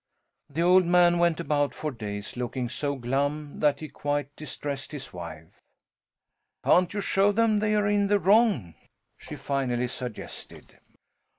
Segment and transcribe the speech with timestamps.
[0.49, 5.13] The old man went about for days looking so glum that he quite distressed his
[5.13, 5.61] wife.
[6.65, 8.73] "Can't you show them they are in the wrong?"
[9.19, 10.79] she finally suggested.